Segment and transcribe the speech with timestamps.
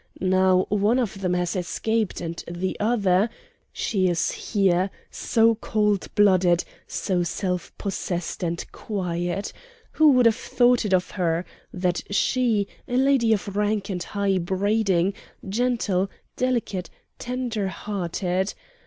[0.19, 3.29] Now one of them has escaped, and the other
[3.71, 9.53] she is here, so cold blooded, so self possessed and quiet
[9.91, 11.45] who would have thought it of her?
[11.71, 15.13] That she, a lady of rank and high breeding,
[15.47, 16.89] gentle, delicate,
[17.19, 18.55] tender hearted.